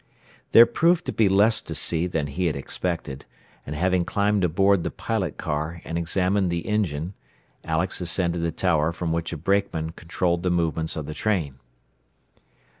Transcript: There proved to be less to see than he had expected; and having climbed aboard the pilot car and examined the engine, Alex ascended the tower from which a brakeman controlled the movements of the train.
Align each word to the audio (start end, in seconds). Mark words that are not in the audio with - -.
There 0.51 0.65
proved 0.65 1.05
to 1.05 1.11
be 1.11 1.29
less 1.29 1.61
to 1.61 1.75
see 1.75 2.07
than 2.07 2.25
he 2.25 2.47
had 2.47 2.55
expected; 2.55 3.27
and 3.67 3.75
having 3.75 4.03
climbed 4.03 4.43
aboard 4.43 4.83
the 4.83 4.89
pilot 4.89 5.37
car 5.37 5.79
and 5.85 5.95
examined 5.95 6.49
the 6.49 6.65
engine, 6.65 7.13
Alex 7.63 8.01
ascended 8.01 8.39
the 8.41 8.51
tower 8.51 8.91
from 8.93 9.11
which 9.11 9.31
a 9.31 9.37
brakeman 9.37 9.91
controlled 9.91 10.41
the 10.41 10.49
movements 10.49 10.95
of 10.95 11.05
the 11.05 11.13
train. 11.13 11.59